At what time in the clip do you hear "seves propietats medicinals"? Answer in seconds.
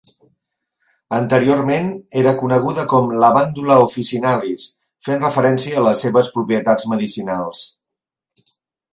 6.05-7.63